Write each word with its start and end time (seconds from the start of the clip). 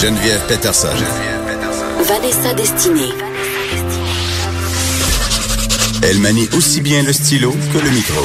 Geneviève 0.00 0.44
Peterson. 0.46 0.88
Vanessa 2.02 2.52
Destinée. 2.52 3.12
Elle 6.02 6.18
manie 6.18 6.46
aussi 6.54 6.82
bien 6.82 7.02
le 7.02 7.14
stylo 7.14 7.50
que 7.72 7.78
le 7.78 7.88
micro. 7.88 8.20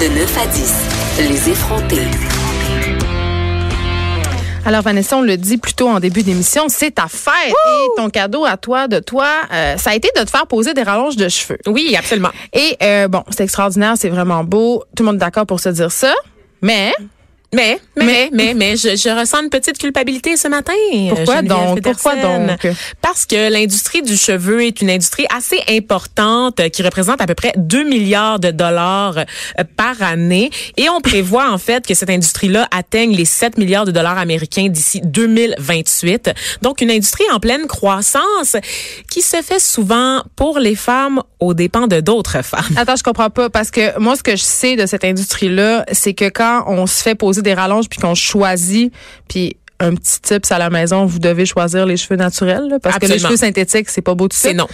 De 0.00 0.06
9 0.06 0.38
à 0.38 0.46
10, 0.46 1.28
les 1.28 1.50
effrontés. 1.50 2.06
Alors 4.64 4.82
Vanessa, 4.82 5.16
on 5.16 5.22
le 5.22 5.36
dit 5.36 5.58
plus 5.58 5.74
tôt 5.74 5.88
en 5.88 5.98
début 5.98 6.22
d'émission, 6.22 6.66
c'est 6.68 6.92
ta 6.92 7.08
fête 7.08 7.50
et 7.50 7.86
ton 7.96 8.08
cadeau 8.08 8.44
à 8.44 8.56
toi, 8.56 8.86
de 8.86 9.00
toi, 9.00 9.28
euh, 9.52 9.76
ça 9.76 9.90
a 9.90 9.94
été 9.96 10.08
de 10.16 10.22
te 10.22 10.30
faire 10.30 10.46
poser 10.46 10.72
des 10.72 10.84
rallonges 10.84 11.16
de 11.16 11.28
cheveux. 11.28 11.58
Oui, 11.66 11.96
absolument. 11.98 12.30
Et 12.52 12.76
euh, 12.80 13.08
bon, 13.08 13.24
c'est 13.30 13.42
extraordinaire, 13.42 13.94
c'est 13.96 14.08
vraiment 14.08 14.44
beau. 14.44 14.84
Tout 14.94 15.02
le 15.02 15.06
monde 15.06 15.16
est 15.16 15.18
d'accord 15.18 15.46
pour 15.46 15.58
se 15.58 15.70
dire 15.70 15.90
ça. 15.90 16.14
Mais 16.62 16.92
Mais, 17.54 17.78
mais, 17.96 18.28
mais, 18.32 18.54
mais, 18.54 18.76
je, 18.76 18.96
je 18.96 19.18
ressens 19.18 19.42
une 19.44 19.50
petite 19.50 19.78
culpabilité 19.78 20.36
ce 20.36 20.48
matin. 20.48 20.72
Pourquoi 21.08 21.36
Geneviève 21.36 21.46
donc? 21.46 21.76
Peterson. 21.76 22.10
Pourquoi 22.12 22.16
donc? 22.16 22.66
Parce 23.00 23.24
que 23.24 23.50
l'industrie 23.50 24.02
du 24.02 24.16
cheveu 24.16 24.64
est 24.64 24.80
une 24.80 24.90
industrie 24.90 25.26
assez 25.34 25.60
importante 25.68 26.58
euh, 26.60 26.68
qui 26.68 26.82
représente 26.82 27.20
à 27.20 27.26
peu 27.26 27.34
près 27.34 27.52
2 27.56 27.84
milliards 27.84 28.40
de 28.40 28.50
dollars 28.50 29.18
euh, 29.18 29.64
par 29.76 30.02
année. 30.02 30.50
Et 30.76 30.88
on 30.88 31.00
prévoit 31.00 31.50
en 31.50 31.58
fait 31.58 31.86
que 31.86 31.94
cette 31.94 32.10
industrie-là 32.10 32.68
atteigne 32.70 33.14
les 33.14 33.24
7 33.24 33.58
milliards 33.58 33.84
de 33.84 33.92
dollars 33.92 34.18
américains 34.18 34.68
d'ici 34.68 35.00
2028. 35.04 36.30
Donc 36.62 36.80
une 36.80 36.90
industrie 36.90 37.24
en 37.32 37.38
pleine 37.38 37.66
croissance 37.66 38.56
qui 39.10 39.22
se 39.22 39.40
fait 39.42 39.60
souvent 39.60 40.22
pour 40.34 40.58
les 40.58 40.74
femmes 40.74 41.22
aux 41.38 41.54
dépens 41.54 41.86
de 41.86 42.00
d'autres 42.00 42.42
femmes. 42.42 42.64
attends, 42.76 42.96
je 42.96 43.02
comprends 43.02 43.30
pas 43.30 43.50
parce 43.50 43.70
que 43.70 43.98
moi 43.98 44.16
ce 44.16 44.22
que 44.22 44.32
je 44.32 44.42
sais 44.42 44.76
de 44.76 44.86
cette 44.86 45.04
industrie 45.04 45.48
là, 45.48 45.84
c'est 45.92 46.14
que 46.14 46.28
quand 46.28 46.64
on 46.66 46.86
se 46.86 47.02
fait 47.02 47.14
poser 47.14 47.42
des 47.46 47.54
rallonges 47.54 47.88
puis 47.88 47.98
qu'on 47.98 48.14
choisit 48.14 48.92
puis 49.28 49.56
un 49.80 49.94
petit 49.94 50.20
tips 50.20 50.50
à 50.50 50.58
la 50.58 50.70
maison, 50.70 51.04
vous 51.06 51.18
devez 51.18 51.46
choisir 51.46 51.86
les 51.86 51.96
cheveux 51.96 52.16
naturels 52.16 52.68
là, 52.68 52.78
parce 52.78 52.98
que 52.98 53.06
les 53.06 53.18
cheveux 53.18 53.36
synthétiques, 53.36 53.88
c'est 53.90 54.02
pas 54.02 54.14
beau 54.14 54.28
tout 54.28 54.36
C'est 54.38 54.54
non. 54.54 54.66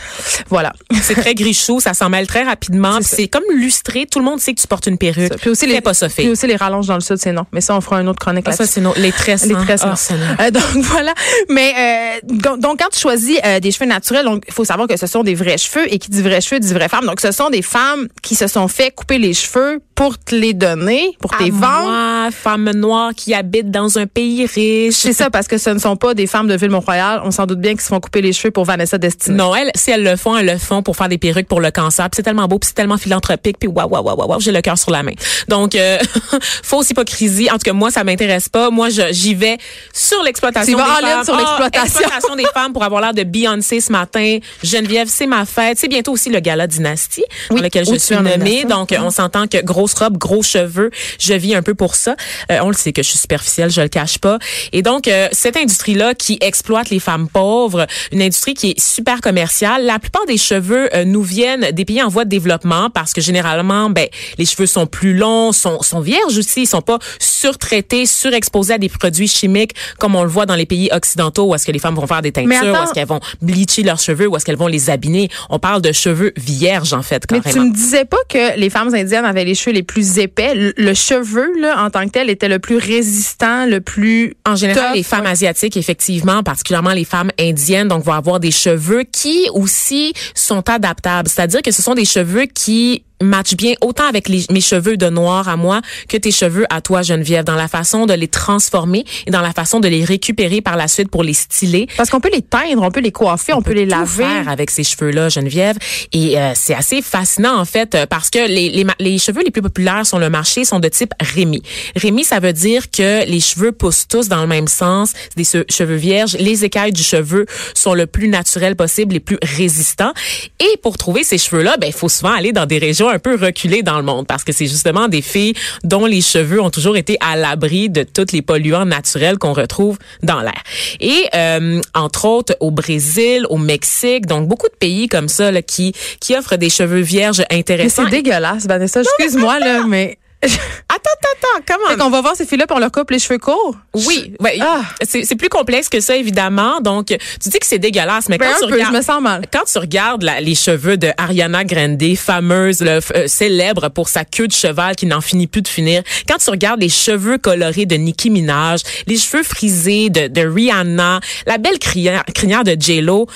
Voilà. 0.49 0.73
C'est 1.03 1.15
très 1.15 1.35
grichou, 1.35 1.81
ça 1.81 1.95
s'en 1.95 2.09
mêle 2.09 2.27
très 2.27 2.43
rapidement. 2.43 2.97
puis 2.97 3.05
C'est 3.05 3.29
comme 3.29 3.45
lustré. 3.55 4.07
Tout 4.07 4.19
le 4.19 4.25
monde 4.25 4.41
sait 4.41 4.55
que 4.55 4.61
tu 4.61 4.67
portes 4.67 4.87
une 4.87 4.99
perruque. 4.99 5.37
Puis 5.37 5.51
aussi 5.51 5.67
les 5.67 5.81
pas. 5.81 5.93
Puis 5.93 6.29
aussi 6.29 6.47
les 6.47 6.57
rallonges 6.57 6.87
dans 6.87 6.95
le 6.95 7.01
sud, 7.01 7.17
c'est 7.17 7.33
non. 7.33 7.47
Mais 7.53 7.61
ça 7.61 7.77
on 7.77 7.81
fera 7.81 7.97
un 7.99 8.07
autre 8.07 8.19
chronique 8.19 8.45
Ah, 8.49 8.53
ça, 8.53 8.67
c'est 8.67 8.81
non. 8.81 8.93
Les 8.97 9.13
tresses. 9.13 9.47
Les 9.47 9.55
hein. 9.55 9.65
tresses, 9.65 9.83
Ah, 9.83 9.95
non. 10.11 10.45
Euh, 10.45 10.51
donc 10.51 10.63
voilà. 10.85 11.15
Mais 11.49 11.73
euh, 11.79 12.21
donc, 12.35 12.61
donc, 12.61 12.79
quand 12.79 12.89
tu 12.93 13.01
choisis 13.01 13.39
euh, 13.45 13.61
des 13.61 13.71
cheveux 13.71 13.87
naturels, 13.87 14.27
il 14.47 14.53
faut 14.53 14.65
savoir 14.65 14.89
que 14.89 14.97
ce 14.97 15.07
sont 15.07 15.23
des 15.23 15.35
vrais 15.35 15.59
cheveux 15.59 15.93
et 15.93 15.99
qui 15.99 16.11
dit 16.11 16.23
vrais 16.23 16.41
cheveux 16.41 16.61
dit 16.61 16.73
vraies 16.73 16.89
femmes. 16.89 17.07
Donc 17.07 17.21
ce 17.21 17.33
sont 17.33 17.51
des 17.51 17.63
femmes 17.63 18.09
qui 18.23 18.35
se 18.35 18.47
sont 18.47 18.69
fait 18.69 18.91
couper 18.91 19.19
les 19.19 19.35
cheveux 19.35 19.81
pour 19.95 20.19
te 20.19 20.35
les 20.35 20.55
donner, 20.55 21.17
pour 21.21 21.37
tes 21.37 21.45
À 21.45 21.51
vendre. 21.51 21.83
moi, 21.83 22.29
femme 22.31 22.71
noire 22.71 23.13
qui 23.15 23.35
habite 23.35 23.71
dans 23.71 23.99
un 23.99 24.07
pays 24.07 24.47
riche. 24.47 24.92
C'est 24.93 25.13
ça 25.13 25.31
parce 25.31 25.49
que 25.49 25.59
ce 25.59 25.71
ne 25.71 25.79
sont 25.79 25.97
pas 25.97 26.15
des 26.15 26.27
femmes 26.27 26.47
de 26.49 26.55
Ville-Mont-Royal. 26.55 27.23
On 27.25 27.31
s'en 27.31 27.47
doute 27.47 27.61
bien 27.61 27.73
qu'ils 27.73 27.81
se 27.81 27.89
font 27.89 28.01
couper 28.01 28.21
les 28.23 28.33
cheveux 28.33 28.51
pour 28.51 28.65
Vanessa 28.65 28.99
Destinée. 28.99 29.37
Non, 29.37 29.55
elles, 29.55 29.71
si 29.75 29.91
elles 29.91 30.03
le 30.05 30.17
font, 30.17 30.37
elles 30.37 30.47
le 30.47 30.59
font 30.59 30.83
pour 30.83 30.97
faire 30.97 31.09
des 31.09 31.19
perruques 31.19 31.49
pour 31.49 31.61
le 31.61 31.71
cancer. 31.71 32.05
Puis 32.11 32.17
c'est 32.17 32.23
tellement 32.23 32.47
beau, 32.49 32.59
puis 32.59 32.69
c'est 32.69 32.75
tellement 32.75 32.99
philanthropique, 32.99 33.57
puis 33.59 33.69
waouh, 33.69 33.89
waouh, 33.89 34.03
waouh, 34.05 34.27
waouh, 34.29 34.41
j'ai 34.41 34.53
le 34.53 34.61
cœur 34.61 34.79
sur 34.79 34.91
la 34.91 35.03
main. 35.03 35.13
Donc, 35.49 35.75
euh, 35.75 35.99
fausse 36.63 36.91
hypocrisie. 36.91 37.49
En 37.51 37.55
tout 37.55 37.65
cas, 37.65 37.73
moi, 37.73 37.91
ça 37.91 38.05
m'intéresse 38.05 38.49
pas. 38.49 38.71
Moi, 38.71 38.89
j'y 39.11 39.35
vais 39.35 39.59
sur 39.93 40.23
l'exploitation 40.23 40.77
Tu 40.77 40.83
des 40.83 40.83
femmes. 40.83 41.25
sur 41.25 41.35
Ah, 41.35 41.39
l'exploitation. 41.39 42.01
exploitation 42.01 42.37
des 42.37 42.47
femmes 42.55 42.73
pour 42.73 42.83
avoir 42.85 43.01
l'air 43.01 43.15
de 43.15 43.23
Beyoncé 43.25 43.81
ce 43.81 43.93
matin. 43.93 44.39
Geneviève, 44.63 45.09
c'est 45.11 45.27
ma 45.27 45.45
fête. 45.47 45.79
C'est 45.79 45.89
bientôt 45.89 46.13
aussi 46.13 46.31
le 46.31 46.41
gala 46.41 46.67
Dynastie 46.67 47.25
Oui, 47.51 47.57
dans 47.57 47.63
lequel 47.65 47.87
je 47.87 47.97
suis 47.97 48.15
nommée. 48.17 48.65
Donc, 48.65 48.95
on 48.99 49.11
s'entend 49.11 49.47
que 49.47 49.63
grosse 49.63 49.95
robe, 49.95 50.17
gros 50.19 50.43
cheveux, 50.43 50.91
je 51.19 51.35
vis 51.35 51.55
un 51.55 51.63
peu 51.63 51.75
pour 51.75 51.95
ça. 51.95 52.17
Euh, 52.51 52.59
on 52.63 52.69
le 52.69 52.75
sait 52.75 52.93
que 52.93 53.03
je 53.03 53.09
suis 53.09 53.19
superficielle, 53.19 53.71
je 53.71 53.81
le 53.81 53.89
cache 53.89 54.19
pas. 54.19 54.39
Et 54.73 54.82
donc, 54.83 55.09
euh, 55.09 55.29
cette 55.33 55.57
industrie-là 55.57 56.15
qui 56.15 56.39
exploite 56.41 56.91
les 56.91 57.01
femmes 57.01 57.29
pauvres, 57.29 57.87
une 58.13 58.23
industrie 58.23 58.55
qui 58.55 58.71
est 58.71 58.81
super 58.81 59.21
commerciale. 59.21 59.85
La 59.85 59.99
plupart 59.99 60.27
des 60.27 60.37
cheveux 60.37 60.95
euh, 60.95 61.05
nous 61.05 61.23
viennent 61.23 61.71
des 61.73 61.85
pays 61.85 62.03
en 62.03 62.09
voie 62.09 62.25
de 62.25 62.31
développement 62.31 62.91
parce 62.91 63.13
que 63.13 63.21
généralement, 63.21 63.91
ben, 63.91 64.07
les 64.39 64.47
cheveux 64.47 64.67
sont 64.67 64.87
plus 64.87 65.15
longs, 65.17 65.53
sont, 65.53 65.83
sont 65.83 66.01
vierges 66.01 66.37
aussi, 66.37 66.63
ils 66.63 66.67
sont 66.67 66.83
pas 66.83 66.99
surtraités, 67.19 68.07
surexposés 68.07 68.75
à 68.75 68.79
des 68.79 68.89
produits 68.89 69.29
chimiques 69.29 69.73
comme 69.99 70.15
on 70.15 70.23
le 70.23 70.29
voit 70.29 70.47
dans 70.47 70.57
les 70.57 70.67
pays 70.67 70.89
occidentaux 70.93 71.47
où 71.47 71.55
est-ce 71.55 71.67
que 71.67 71.73
les 71.73 71.79
femmes 71.79 71.95
vont 71.95 72.07
faire 72.07 72.23
des 72.23 72.33
Mais 72.37 72.57
teintures, 72.57 72.73
où 72.73 72.85
est-ce 72.85 72.93
qu'elles 72.93 73.07
vont 73.07 73.21
bleacher 73.41 73.83
leurs 73.83 73.99
cheveux, 73.99 74.27
où 74.27 74.37
est-ce 74.37 74.45
qu'elles 74.45 74.57
vont 74.57 74.67
les 74.67 74.91
abîmer. 74.91 75.29
On 75.51 75.59
parle 75.59 75.83
de 75.83 75.93
cheveux 75.93 76.33
vierges 76.37 76.93
en 76.93 77.03
fait, 77.03 77.25
Mais 77.31 77.41
carrément. 77.41 77.65
tu 77.65 77.71
me 77.71 77.75
disais 77.75 78.05
pas 78.05 78.19
que 78.29 78.59
les 78.59 78.71
femmes 78.71 78.95
indiennes 78.95 79.25
avaient 79.25 79.45
les 79.45 79.55
cheveux 79.55 79.75
les 79.75 79.83
plus 79.83 80.19
épais. 80.19 80.55
Le, 80.55 80.73
le 80.77 80.95
cheveu, 80.95 81.51
là, 81.61 81.85
en 81.85 81.91
tant 81.91 82.05
que 82.05 82.11
tel, 82.11 82.31
était 82.31 82.49
le 82.49 82.59
plus 82.59 82.77
résistant, 82.77 83.67
le 83.67 83.81
plus 83.81 84.35
En 84.47 84.57
général, 84.57 84.72
les 84.95 85.03
femmes 85.03 85.27
asiatiques, 85.27 85.77
effectivement, 85.77 86.43
particulièrement 86.43 86.93
les 86.93 87.05
femmes 87.05 87.31
indiennes, 87.39 87.89
donc 87.89 88.05
vont 88.05 88.13
avoir 88.13 88.41
des 88.41 88.51
cheveux 88.51 89.05
qui 89.05 89.49
aussi 89.53 90.13
sont 90.35 90.69
adaptables. 90.69 91.29
C'est-à-dire 91.29 91.63
que 91.63 91.71
ce 91.71 91.83
sont 91.83 91.95
des 91.95 92.05
cheveux 92.05 92.47
qui 92.47 93.05
matchent 93.23 93.57
bien 93.57 93.75
autant 93.81 94.07
avec 94.09 94.29
les- 94.29 94.45
mes 94.51 94.61
cheveux 94.61 94.97
de 94.97 95.09
noir 95.09 95.49
à 95.49 95.57
moi 95.57 95.81
que 96.09 96.17
tes 96.17 96.31
cheveux 96.33 96.67
à 96.71 96.81
toi, 96.81 97.03
Geneviève, 97.03 97.45
dans 97.45 97.55
la 97.55 97.69
façon 97.69 98.07
de 98.07 98.15
les 98.15 98.29
transformer 98.29 99.05
et 99.27 99.31
dans 99.31 99.41
la 99.41 99.53
façon 99.53 99.81
de 99.81 99.89
les 99.89 100.05
récupérer 100.05 100.61
par 100.61 100.77
la 100.77 100.89
suite 100.89 101.11
pour 101.11 101.23
les 101.23 101.35
styler. 101.35 101.87
Parce 101.97 102.11
qu'on 102.11 102.21
peut 102.21 102.31
les 102.33 102.43
teindre, 102.43 102.83
on 102.83 102.91
peut 102.91 103.01
les 103.01 103.13
coiffer, 103.13 103.53
on, 103.53 103.63
peut, 103.63 103.73
les 103.73 103.85
tout 103.85 103.91
laver. 103.91 104.25
faire 104.25 104.49
avec 104.49 104.71
ces 104.71 104.85
cheveux-là, 104.85 105.29
Geneviève. 105.29 105.77
Et 106.13 106.39
euh, 106.39 106.53
c'est 106.55 106.75
assez 106.75 107.03
fascinant, 107.03 107.59
en 107.59 107.65
fait, 107.65 107.95
euh, 107.95 108.07
parce 108.07 108.31
que 108.31 108.47
les, 108.49 108.69
les, 108.71 108.87
les 108.99 109.19
cheveux 109.19 109.43
les 109.43 109.51
plus 109.51 109.63
populaires 109.63 110.07
sur 110.07 110.19
le 110.19 110.31
marché 110.31 110.65
sont 110.65 110.81
de 110.81 110.89
type 110.89 111.13
Rémi. 111.21 111.63
Rémi, 111.97 112.25
ça 112.25 112.41
veut 112.41 112.53
dire 112.53 112.91
que 112.91 113.25
les 113.27 113.41
cheveux 113.41 113.73
poussent 113.73 114.07
tous 114.09 114.29
dans 114.29 114.41
le 114.43 114.47
même 114.49 114.69
sens. 114.69 115.13
C'est 115.15 115.37
des 115.37 115.45
che- 115.45 115.65
cheveux 115.73 115.97
vierges. 115.97 116.37
Les 116.39 116.65
écailles 116.65 116.93
du 116.93 117.03
cheveu 117.03 117.47
sont 117.75 117.95
le 117.95 118.07
plus 118.07 118.29
naturel 118.29 118.77
possible, 118.77 119.15
les 119.15 119.21
plus 119.21 119.39
résistants. 119.43 120.13
Et 120.61 120.77
pour 120.83 120.99
trouver 120.99 121.25
ces 121.25 121.39
cheveux-là, 121.39 121.77
ben, 121.81 121.87
il 121.87 121.93
faut 121.93 122.09
souvent 122.09 122.33
aller 122.33 122.53
dans 122.53 122.67
des 122.67 122.79
régions 122.79 123.09
un 123.13 123.19
peu 123.19 123.37
reculées 123.37 123.83
dans 123.83 123.97
le 123.97 124.03
monde, 124.03 124.27
parce 124.27 124.45
que 124.45 124.53
c'est 124.53 124.67
justement 124.67 125.09
des 125.09 125.23
filles 125.23 125.55
dont 125.85 126.07
les 126.07 126.21
cheveux 126.21 126.61
ont 126.61 126.71
toujours 126.71 126.97
été 126.97 127.17
à 127.21 127.37
l'abri 127.37 127.91
de 127.91 128.03
tous 128.03 128.33
les 128.33 128.43
polluants 128.43 128.87
naturels 128.87 129.39
qu'on 129.39 129.53
retrouve 129.53 129.99
dans 130.23 130.41
l'air. 130.41 130.63
Et 131.01 131.25
euh, 131.35 131.81
entre 131.95 132.25
autres 132.27 132.57
au 132.61 132.71
Brésil, 132.71 133.47
au 133.51 133.59
Mexique, 133.59 134.27
donc 134.27 134.49
beaucoup 134.49 134.69
de 134.69 134.77
pays 134.79 135.09
comme 135.09 135.29
ça 135.29 135.51
là, 135.51 135.63
qui 135.63 135.93
qui 136.21 136.37
offrent 136.37 136.57
des 136.57 136.71
cheveux 136.71 137.01
vierges 137.01 137.43
intéressants. 137.51 138.05
c'est 138.05 138.11
dégueulasse, 138.11 138.67
Vanessa. 138.67 139.01
Excuse-moi, 139.01 139.59
là, 139.59 139.85
mais. 139.87 140.19
Attends, 140.89 141.11
attends, 141.21 141.29
attends, 141.57 141.65
Fait 141.89 141.97
comment 141.97 142.05
qu'on 142.05 142.11
va 142.11 142.21
voir 142.21 142.37
ces 142.37 142.45
filles-là, 142.45 142.67
puis 142.67 142.77
on 142.77 142.81
leur 142.81 142.91
coupe 142.93 143.11
les 143.11 143.19
cheveux 143.19 143.39
courts. 143.39 143.77
Oui, 143.95 144.35
Ah. 144.61 144.83
c'est 145.05 145.37
plus 145.37 145.49
complexe 145.49 145.89
que 145.89 146.01
ça 146.01 146.17
évidemment. 146.17 146.81
Donc 146.81 147.07
tu 147.07 147.49
dis 147.49 147.59
que 147.59 147.67
c'est 147.67 147.79
dégueulasse, 147.79 148.29
mais 148.29 148.39
Ben, 148.39 148.49
quand 148.51 148.61
tu 148.61 148.67
peu, 148.67 148.75
regardes 148.75 148.93
je 148.93 148.99
me 148.99 149.03
sens 149.03 149.23
mal. 149.23 149.43
quand 149.53 149.65
tu 149.71 149.79
regardes 149.79 150.23
la- 150.23 150.41
les 150.41 150.55
cheveux 150.55 150.97
de 150.97 151.11
Ariana 151.17 151.65
Grande, 151.65 152.03
fameuse, 152.17 152.83
f- 152.83 153.11
euh, 153.17 153.27
célèbre 153.27 153.89
pour 153.89 154.09
sa 154.09 154.25
queue 154.25 154.49
de 154.49 154.53
cheval 154.53 154.97
qui 154.97 155.07
n'en 155.07 155.21
finit 155.21 155.47
plus 155.47 155.63
de 155.63 155.69
finir, 155.69 156.03
quand 156.29 156.39
tu 156.39 156.51
regardes 156.51 156.81
les 156.81 156.89
cheveux 156.89 157.39
colorés 157.39 157.87
de 157.87 157.95
Nicki 157.97 158.29
Minaj, 158.31 158.81
les 159.07 159.17
cheveux 159.17 159.43
frisés 159.45 160.11
de, 160.11 160.27
de 160.29 160.43
Rihanna, 160.47 161.21
la 161.47 161.59
belle 161.59 161.79
crinière, 161.79 162.25
crinière 162.35 162.65
de 162.65 162.77
J-Lo, 162.79 163.27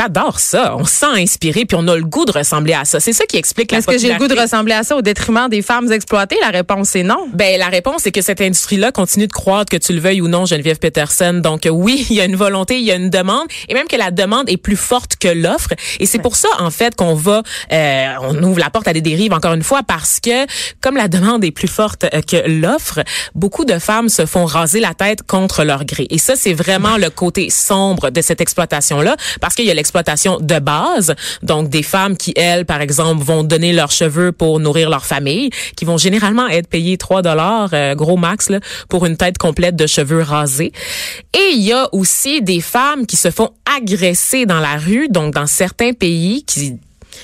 T'adores 0.00 0.40
ça. 0.40 0.76
On 0.78 0.86
se 0.86 0.94
sent 0.94 1.12
inspiré 1.14 1.66
puis 1.66 1.76
on 1.78 1.86
a 1.86 1.94
le 1.94 2.04
goût 2.04 2.24
de 2.24 2.32
ressembler 2.32 2.72
à 2.72 2.86
ça. 2.86 3.00
C'est 3.00 3.12
ça 3.12 3.26
qui 3.26 3.36
explique 3.36 3.70
la 3.70 3.78
Est-ce 3.78 3.86
que 3.86 3.98
j'ai 3.98 4.10
le 4.10 4.18
goût 4.18 4.28
de 4.28 4.40
ressembler 4.40 4.72
à 4.72 4.82
ça 4.82 4.96
au 4.96 5.02
détriment 5.02 5.50
des 5.50 5.60
femmes 5.60 5.92
exploitées? 5.92 6.38
La 6.40 6.48
réponse 6.48 6.96
est 6.96 7.02
non. 7.02 7.28
Ben 7.34 7.58
la 7.58 7.68
réponse 7.68 8.04
c'est 8.04 8.10
que 8.10 8.22
cette 8.22 8.40
industrie-là 8.40 8.92
continue 8.92 9.26
de 9.26 9.32
croître, 9.32 9.70
que 9.70 9.76
tu 9.76 9.92
le 9.92 10.00
veuilles 10.00 10.22
ou 10.22 10.28
non, 10.28 10.46
Geneviève 10.46 10.78
Peterson. 10.78 11.42
Donc 11.44 11.66
euh, 11.66 11.68
oui, 11.68 12.06
il 12.08 12.16
y 12.16 12.22
a 12.22 12.24
une 12.24 12.34
volonté, 12.34 12.78
il 12.78 12.86
y 12.86 12.90
a 12.90 12.94
une 12.94 13.10
demande, 13.10 13.46
et 13.68 13.74
même 13.74 13.88
que 13.88 13.96
la 13.96 14.10
demande 14.10 14.48
est 14.48 14.56
plus 14.56 14.76
forte 14.76 15.16
que 15.16 15.28
l'offre. 15.28 15.74
Et 15.98 16.06
c'est 16.06 16.18
pour 16.18 16.34
ça 16.34 16.48
en 16.60 16.70
fait 16.70 16.96
qu'on 16.96 17.14
va, 17.14 17.42
euh, 17.70 18.06
on 18.22 18.42
ouvre 18.42 18.58
la 18.58 18.70
porte 18.70 18.88
à 18.88 18.94
des 18.94 19.02
dérives 19.02 19.34
encore 19.34 19.52
une 19.52 19.62
fois 19.62 19.82
parce 19.82 20.18
que 20.18 20.46
comme 20.80 20.96
la 20.96 21.08
demande 21.08 21.44
est 21.44 21.50
plus 21.50 21.68
forte 21.68 22.04
euh, 22.04 22.22
que 22.22 22.48
l'offre, 22.48 23.00
beaucoup 23.34 23.66
de 23.66 23.78
femmes 23.78 24.08
se 24.08 24.24
font 24.24 24.46
raser 24.46 24.80
la 24.80 24.94
tête 24.94 25.24
contre 25.24 25.62
leur 25.62 25.84
gré. 25.84 26.06
Et 26.08 26.16
ça 26.16 26.36
c'est 26.36 26.54
vraiment 26.54 26.96
le 26.96 27.10
côté 27.10 27.50
sombre 27.50 28.08
de 28.08 28.22
cette 28.22 28.40
exploitation-là, 28.40 29.16
parce 29.42 29.54
qu'il 29.54 29.66
y 29.66 29.70
a 29.70 29.74
l'exploitation 29.74 29.89
de 29.92 30.58
base, 30.58 31.14
donc 31.42 31.68
des 31.68 31.82
femmes 31.82 32.16
qui 32.16 32.32
elles, 32.36 32.64
par 32.64 32.80
exemple, 32.80 33.22
vont 33.22 33.44
donner 33.44 33.72
leurs 33.72 33.90
cheveux 33.90 34.32
pour 34.32 34.60
nourrir 34.60 34.90
leur 34.90 35.04
famille, 35.04 35.50
qui 35.76 35.84
vont 35.84 35.98
généralement 35.98 36.48
être 36.48 36.68
payées 36.68 36.96
3 36.96 37.22
dollars, 37.22 37.70
euh, 37.72 37.94
gros 37.94 38.16
max, 38.16 38.50
là, 38.50 38.60
pour 38.88 39.06
une 39.06 39.16
tête 39.16 39.38
complète 39.38 39.76
de 39.76 39.86
cheveux 39.86 40.22
rasés. 40.22 40.72
Et 41.34 41.54
il 41.54 41.62
y 41.62 41.72
a 41.72 41.88
aussi 41.92 42.42
des 42.42 42.60
femmes 42.60 43.06
qui 43.06 43.16
se 43.16 43.30
font 43.30 43.50
agresser 43.76 44.46
dans 44.46 44.60
la 44.60 44.76
rue, 44.76 45.08
donc 45.08 45.34
dans 45.34 45.46
certains 45.46 45.92
pays 45.92 46.44
qui 46.44 46.78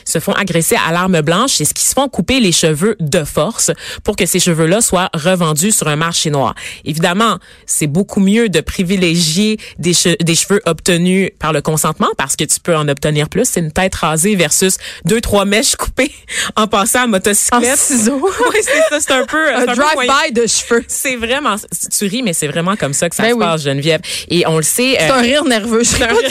se 0.04 0.18
font 0.18 0.32
agresser 0.32 0.76
à 0.86 0.92
l'arme 0.92 1.20
blanche, 1.20 1.52
c'est 1.52 1.64
ce 1.64 1.74
qui 1.74 1.84
se 1.84 1.94
font 1.94 2.08
couper 2.08 2.40
les 2.40 2.52
cheveux 2.52 2.96
de 3.00 3.24
force 3.24 3.70
pour 4.04 4.16
que 4.16 4.26
ces 4.26 4.40
cheveux-là 4.40 4.80
soient 4.80 5.10
revendus 5.14 5.72
sur 5.72 5.88
un 5.88 5.96
marché 5.96 6.30
noir. 6.30 6.54
Évidemment, 6.84 7.38
c'est 7.66 7.86
beaucoup 7.86 8.20
mieux 8.20 8.48
de 8.48 8.60
privilégier 8.60 9.58
des, 9.78 9.92
des 10.20 10.34
cheveux 10.34 10.60
obtenus 10.66 11.30
par 11.38 11.52
le 11.52 11.62
consentement 11.62 12.08
parce 12.16 12.36
que 12.36 12.44
tu 12.44 12.60
peux 12.60 12.76
en 12.76 12.88
obtenir 12.88 13.28
plus. 13.28 13.46
C'est 13.46 13.60
une 13.60 13.72
tête 13.72 13.94
rasée 13.94 14.36
versus 14.36 14.78
deux, 15.04 15.20
trois 15.20 15.44
mèches 15.44 15.76
coupées 15.76 16.12
en 16.56 16.66
passant 16.66 17.04
à 17.04 17.06
motocyclette. 17.06 17.72
En 17.72 17.76
ciseaux. 17.76 18.20
oui, 18.50 18.58
c'est 18.62 18.88
ça. 18.88 19.00
C'est 19.00 19.12
un 19.12 19.24
peu... 19.24 19.54
un, 19.54 19.68
un 19.68 19.74
drive-by 19.74 20.32
de 20.32 20.46
cheveux. 20.46 20.84
C'est 20.88 21.16
vraiment... 21.16 21.56
Tu 21.96 22.06
ris, 22.06 22.22
mais 22.22 22.32
c'est 22.32 22.48
vraiment 22.48 22.76
comme 22.76 22.92
ça 22.92 23.08
que 23.08 23.16
ça 23.16 23.24
ben 23.24 23.30
se 23.30 23.34
oui. 23.34 23.40
passe, 23.40 23.62
Geneviève. 23.62 24.00
Et 24.28 24.46
on 24.46 24.56
le 24.56 24.62
sait... 24.62 24.96
C'est 24.98 25.10
euh, 25.10 25.14
un 25.14 25.20
rire 25.20 25.44
nerveux. 25.44 25.82
Je 25.82 26.02
un 26.02 26.08
rire... 26.08 26.30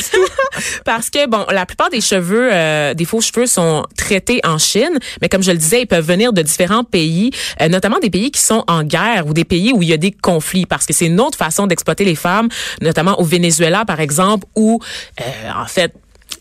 parce 0.86 1.10
que, 1.10 1.28
bon, 1.28 1.46
la 1.52 1.66
plupart 1.66 1.90
des 1.90 2.02
cheveux, 2.02 2.50
euh, 2.52 2.94
des 2.94 3.06
faux 3.06 3.22
cheveux 3.22 3.48
sont 3.56 3.86
traités 3.98 4.40
en 4.44 4.58
Chine, 4.58 5.00
mais 5.22 5.30
comme 5.30 5.44
je 5.44 5.52
le 5.52 5.58
disais, 5.58 5.82
ils 5.82 5.88
peuvent 5.88 6.06
venir 6.06 6.34
de 6.34 6.42
différents 6.42 6.84
pays, 6.84 7.32
euh, 7.62 7.68
notamment 7.70 8.00
des 8.00 8.10
pays 8.10 8.32
qui 8.32 8.42
sont 8.42 8.64
en 8.68 8.84
guerre 8.84 9.28
ou 9.28 9.34
des 9.34 9.46
pays 9.46 9.72
où 9.74 9.82
il 9.82 9.90
y 9.90 9.94
a 9.94 9.98
des 9.98 10.12
conflits, 10.12 10.66
parce 10.66 10.86
que 10.86 10.94
c'est 10.94 11.08
une 11.08 11.20
autre 11.20 11.38
façon 11.38 11.68
d'exploiter 11.68 12.06
les 12.06 12.16
femmes, 12.16 12.50
notamment 12.82 13.20
au 13.20 13.24
Venezuela, 13.24 13.86
par 13.86 14.00
exemple, 14.00 14.46
où, 14.56 14.80
euh, 15.22 15.24
en 15.56 15.66
fait, 15.66 15.94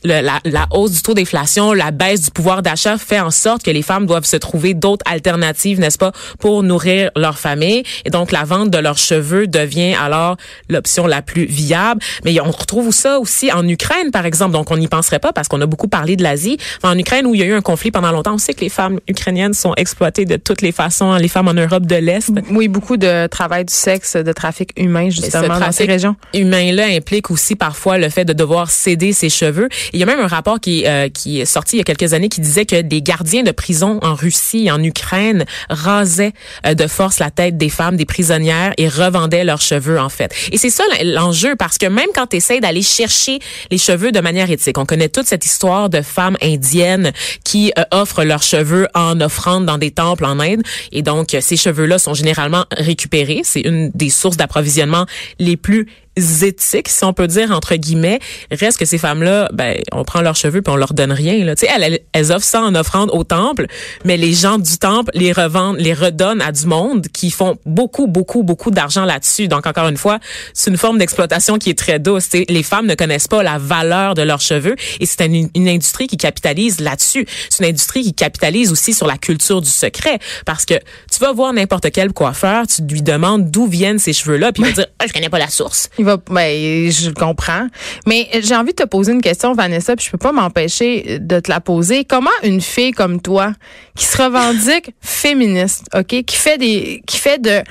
le, 0.04 0.20
la, 0.20 0.40
la, 0.44 0.66
hausse 0.70 0.92
du 0.92 1.02
taux 1.02 1.14
d'inflation, 1.14 1.72
la 1.72 1.90
baisse 1.90 2.22
du 2.22 2.30
pouvoir 2.30 2.62
d'achat 2.62 2.98
fait 2.98 3.20
en 3.20 3.30
sorte 3.30 3.62
que 3.62 3.70
les 3.70 3.82
femmes 3.82 4.06
doivent 4.06 4.24
se 4.24 4.36
trouver 4.36 4.74
d'autres 4.74 5.04
alternatives, 5.10 5.80
n'est-ce 5.80 5.98
pas, 5.98 6.12
pour 6.38 6.62
nourrir 6.62 7.10
leur 7.16 7.38
famille. 7.38 7.82
Et 8.04 8.10
donc, 8.10 8.30
la 8.32 8.44
vente 8.44 8.70
de 8.70 8.78
leurs 8.78 8.98
cheveux 8.98 9.46
devient 9.46 9.94
alors 9.94 10.36
l'option 10.68 11.06
la 11.06 11.22
plus 11.22 11.46
viable. 11.46 12.00
Mais 12.24 12.38
on 12.40 12.50
retrouve 12.50 12.92
ça 12.92 13.18
aussi 13.18 13.50
en 13.52 13.66
Ukraine, 13.66 14.10
par 14.10 14.26
exemple. 14.26 14.52
Donc, 14.52 14.70
on 14.70 14.76
n'y 14.76 14.88
penserait 14.88 15.18
pas 15.18 15.32
parce 15.32 15.48
qu'on 15.48 15.60
a 15.60 15.66
beaucoup 15.66 15.88
parlé 15.88 16.16
de 16.16 16.22
l'Asie. 16.22 16.58
En 16.82 16.98
Ukraine, 16.98 17.26
où 17.26 17.34
il 17.34 17.40
y 17.40 17.42
a 17.42 17.46
eu 17.46 17.54
un 17.54 17.62
conflit 17.62 17.90
pendant 17.90 18.12
longtemps, 18.12 18.34
on 18.34 18.38
sait 18.38 18.54
que 18.54 18.60
les 18.60 18.68
femmes 18.68 19.00
ukrainiennes 19.08 19.54
sont 19.54 19.74
exploitées 19.76 20.26
de 20.26 20.36
toutes 20.36 20.62
les 20.62 20.72
façons, 20.72 21.14
les 21.14 21.28
femmes 21.28 21.48
en 21.48 21.54
Europe 21.54 21.86
de 21.86 21.96
l'Est. 21.96 22.30
Oui, 22.50 22.68
beaucoup 22.68 22.96
de 22.96 23.26
travail 23.26 23.64
du 23.64 23.74
sexe, 23.74 24.16
de 24.16 24.32
trafic 24.32 24.70
humain, 24.76 25.08
justement, 25.10 25.58
dans 25.58 25.72
ces 25.72 25.86
régions. 25.86 26.16
humain-là 26.34 26.86
implique 26.86 27.30
aussi 27.30 27.56
parfois 27.56 27.98
le 27.98 28.08
fait 28.08 28.24
de 28.24 28.32
devoir 28.32 28.70
céder 28.70 29.12
ses 29.12 29.30
cheveux. 29.30 29.68
Il 29.94 30.00
y 30.00 30.02
a 30.02 30.06
même 30.06 30.18
un 30.18 30.26
rapport 30.26 30.58
qui, 30.58 30.86
euh, 30.86 31.08
qui 31.08 31.40
est 31.40 31.44
sorti 31.44 31.76
il 31.76 31.78
y 31.78 31.80
a 31.80 31.84
quelques 31.84 32.14
années 32.14 32.28
qui 32.28 32.40
disait 32.40 32.66
que 32.66 32.82
des 32.82 33.00
gardiens 33.00 33.44
de 33.44 33.52
prison 33.52 34.00
en 34.02 34.14
Russie 34.14 34.66
et 34.66 34.70
en 34.72 34.82
Ukraine 34.82 35.44
rasaient 35.70 36.32
euh, 36.66 36.74
de 36.74 36.88
force 36.88 37.20
la 37.20 37.30
tête 37.30 37.56
des 37.56 37.68
femmes, 37.68 37.96
des 37.96 38.04
prisonnières 38.04 38.72
et 38.76 38.88
revendaient 38.88 39.44
leurs 39.44 39.60
cheveux 39.60 40.00
en 40.00 40.08
fait. 40.08 40.34
Et 40.50 40.58
c'est 40.58 40.70
ça 40.70 40.82
l'enjeu 41.04 41.54
parce 41.54 41.78
que 41.78 41.86
même 41.86 42.08
quand 42.12 42.26
tu 42.26 42.36
essaies 42.38 42.58
d'aller 42.58 42.82
chercher 42.82 43.38
les 43.70 43.78
cheveux 43.78 44.10
de 44.10 44.18
manière 44.18 44.50
éthique, 44.50 44.78
on 44.78 44.84
connaît 44.84 45.08
toute 45.08 45.26
cette 45.26 45.46
histoire 45.46 45.88
de 45.88 46.02
femmes 46.02 46.36
indiennes 46.42 47.12
qui 47.44 47.72
euh, 47.78 47.84
offrent 47.92 48.24
leurs 48.24 48.42
cheveux 48.42 48.88
en 48.94 49.20
offrande 49.20 49.64
dans 49.64 49.78
des 49.78 49.92
temples 49.92 50.24
en 50.24 50.40
Inde 50.40 50.62
et 50.90 51.02
donc 51.02 51.36
ces 51.40 51.56
cheveux-là 51.56 52.00
sont 52.00 52.14
généralement 52.14 52.64
récupérés. 52.76 53.42
C'est 53.44 53.60
une 53.60 53.90
des 53.94 54.10
sources 54.10 54.36
d'approvisionnement 54.36 55.06
les 55.38 55.56
plus 55.56 55.86
éthiques, 56.16 56.88
si 56.88 57.04
on 57.04 57.12
peut 57.12 57.26
dire 57.26 57.50
entre 57.50 57.74
guillemets, 57.76 58.20
reste 58.50 58.78
que 58.78 58.84
ces 58.84 58.98
femmes-là, 58.98 59.48
ben, 59.52 59.76
on 59.92 60.04
prend 60.04 60.20
leurs 60.20 60.36
cheveux 60.36 60.62
puis 60.62 60.72
on 60.72 60.76
leur 60.76 60.94
donne 60.94 61.12
rien. 61.12 61.44
Là. 61.44 61.56
Tu 61.56 61.66
sais, 61.66 61.72
elles, 61.74 62.00
elles 62.12 62.32
offrent 62.32 62.44
ça 62.44 62.62
en 62.62 62.74
offrande 62.74 63.10
au 63.12 63.24
temple, 63.24 63.66
mais 64.04 64.16
les 64.16 64.32
gens 64.32 64.58
du 64.58 64.78
temple 64.78 65.10
les 65.14 65.32
revendent, 65.32 65.78
les 65.78 65.94
redonnent 65.94 66.40
à 66.40 66.52
du 66.52 66.66
monde 66.66 67.08
qui 67.08 67.30
font 67.30 67.56
beaucoup, 67.66 68.06
beaucoup, 68.06 68.42
beaucoup 68.42 68.70
d'argent 68.70 69.04
là-dessus. 69.04 69.48
Donc 69.48 69.66
encore 69.66 69.88
une 69.88 69.96
fois, 69.96 70.18
c'est 70.52 70.70
une 70.70 70.76
forme 70.76 70.98
d'exploitation 70.98 71.58
qui 71.58 71.70
est 71.70 71.78
très 71.78 71.98
douce. 71.98 72.28
Tu 72.28 72.38
sais, 72.38 72.44
les 72.48 72.62
femmes 72.62 72.86
ne 72.86 72.94
connaissent 72.94 73.28
pas 73.28 73.42
la 73.42 73.58
valeur 73.58 74.14
de 74.14 74.22
leurs 74.22 74.40
cheveux 74.40 74.76
et 75.00 75.06
c'est 75.06 75.24
une, 75.26 75.48
une, 75.54 75.68
industrie 75.68 76.06
qui 76.06 76.16
capitalise 76.16 76.80
là-dessus. 76.80 77.26
C'est 77.50 77.64
une 77.64 77.70
industrie 77.70 78.02
qui 78.02 78.14
capitalise 78.14 78.70
aussi 78.70 78.92
sur 78.94 79.06
la 79.06 79.18
culture 79.18 79.60
du 79.60 79.70
secret 79.70 80.18
parce 80.46 80.64
que 80.64 80.74
tu 81.10 81.18
vas 81.20 81.32
voir 81.32 81.52
n'importe 81.52 81.90
quel 81.90 82.12
coiffeur, 82.12 82.66
tu 82.66 82.82
lui 82.82 83.02
demandes 83.02 83.50
d'où 83.50 83.66
viennent 83.66 83.98
ces 83.98 84.12
cheveux-là, 84.12 84.52
puis 84.52 84.62
il 84.62 84.66
va 84.66 84.72
dire 84.72 84.86
ah, 84.98 85.04
je 85.06 85.12
connais 85.12 85.28
pas 85.28 85.38
la 85.38 85.48
source. 85.48 85.88
Ben, 86.04 86.90
je 86.90 87.10
comprends. 87.10 87.66
Mais 88.06 88.28
j'ai 88.40 88.54
envie 88.54 88.72
de 88.72 88.82
te 88.82 88.88
poser 88.88 89.12
une 89.12 89.22
question, 89.22 89.52
Vanessa, 89.54 89.96
puis 89.96 90.06
je 90.06 90.10
peux 90.10 90.18
pas 90.18 90.32
m'empêcher 90.32 91.18
de 91.20 91.40
te 91.40 91.50
la 91.50 91.60
poser. 91.60 92.04
Comment 92.04 92.30
une 92.42 92.60
fille 92.60 92.92
comme 92.92 93.20
toi, 93.20 93.52
qui 93.96 94.04
se 94.04 94.22
revendique 94.22 94.94
féministe, 95.00 95.86
ok, 95.94 96.24
qui 96.24 96.36
fait 96.36 96.58
des, 96.58 97.02
qui 97.06 97.18
fait 97.18 97.40
de 97.40 97.62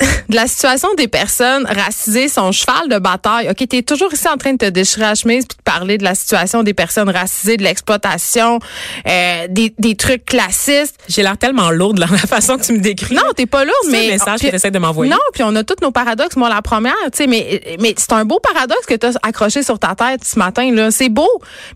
de 0.28 0.34
la 0.34 0.46
situation 0.46 0.88
des 0.94 1.08
personnes 1.08 1.66
racisées, 1.66 2.28
son 2.28 2.52
cheval 2.52 2.88
de 2.88 2.98
bataille. 2.98 3.48
OK, 3.50 3.68
t'es 3.68 3.82
toujours 3.82 4.12
ici 4.12 4.28
en 4.28 4.36
train 4.36 4.52
de 4.52 4.58
te 4.58 4.68
déchirer 4.68 5.02
la 5.02 5.14
chemise 5.14 5.46
puis 5.46 5.56
de 5.56 5.62
parler 5.62 5.98
de 5.98 6.04
la 6.04 6.14
situation 6.14 6.62
des 6.62 6.74
personnes 6.74 7.10
racisées, 7.10 7.56
de 7.56 7.62
l'exploitation, 7.62 8.58
euh, 9.06 9.46
des, 9.48 9.74
des 9.78 9.96
trucs 9.96 10.24
classistes. 10.24 10.96
J'ai 11.08 11.22
l'air 11.22 11.36
tellement 11.36 11.70
lourde 11.70 11.98
dans 11.98 12.06
la 12.10 12.18
façon 12.18 12.56
que 12.56 12.64
tu 12.64 12.72
me 12.72 12.80
décris. 12.80 13.14
Non, 13.14 13.22
t'es 13.34 13.46
pas 13.46 13.64
lourde, 13.64 13.76
mais... 13.90 14.02
C'est 14.02 14.12
message 14.12 14.40
que 14.40 14.56
tu 14.56 14.70
de 14.70 14.78
m'envoyer. 14.78 15.10
Non, 15.10 15.18
puis 15.32 15.42
on 15.44 15.54
a 15.56 15.64
tous 15.64 15.82
nos 15.82 15.90
paradoxes. 15.90 16.36
Moi, 16.36 16.48
la 16.48 16.62
première, 16.62 16.94
tu 17.12 17.18
sais, 17.18 17.26
mais, 17.26 17.76
mais 17.80 17.94
c'est 17.96 18.12
un 18.12 18.24
beau 18.24 18.40
paradoxe 18.40 18.86
que 18.86 18.94
tu 18.94 19.06
as 19.06 19.12
accroché 19.22 19.62
sur 19.62 19.78
ta 19.78 19.94
tête 19.94 20.24
ce 20.24 20.38
matin. 20.38 20.70
là. 20.72 20.90
C'est 20.90 21.08
beau, 21.08 21.28